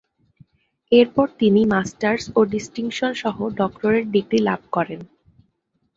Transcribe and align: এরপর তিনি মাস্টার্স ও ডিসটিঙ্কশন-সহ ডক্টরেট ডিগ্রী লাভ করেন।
এরপর 0.91 1.27
তিনি 1.39 1.61
মাস্টার্স 1.73 2.23
ও 2.35 2.41
ডিসটিঙ্কশন-সহ 2.53 3.37
ডক্টরেট 3.59 4.05
ডিগ্রী 4.15 4.39
লাভ 4.47 4.61
করেন। 4.75 5.01